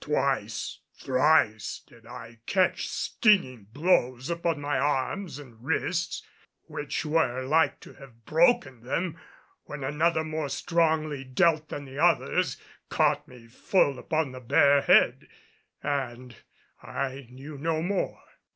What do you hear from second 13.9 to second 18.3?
upon the bare head and I knew no more.